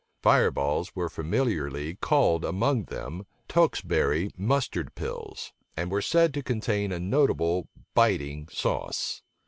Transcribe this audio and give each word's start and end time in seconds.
Fire 0.23 0.49
balls 0.49 0.95
were 0.95 1.09
familiarly 1.09 1.93
called 1.93 2.43
among 2.43 2.85
them 2.85 3.27
Teuxbury 3.47 4.31
mustard 4.35 4.95
pills; 4.95 5.53
and 5.77 5.91
were 5.91 6.01
said 6.01 6.33
to 6.33 6.41
contain 6.41 6.91
a 6.91 6.99
notable 6.99 7.67
biting 7.93 8.47
sauce. 8.51 9.21